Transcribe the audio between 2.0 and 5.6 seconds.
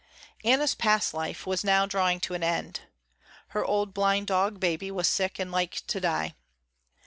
to an end. Her old blind dog, Baby, was sick and